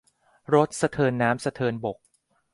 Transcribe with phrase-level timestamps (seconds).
[0.53, 1.97] รถสะเทินน้ำสะเทินบก